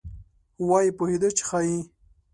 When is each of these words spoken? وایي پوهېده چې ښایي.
وایي 0.67 0.91
پوهېده 0.97 1.29
چې 1.37 1.43
ښایي. 1.49 1.79